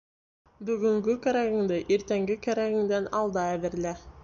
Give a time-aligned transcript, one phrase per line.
[0.69, 3.97] Бөгөнгө кәрәгеңде иртәнге кәрәгеңдән алда әҙерлә.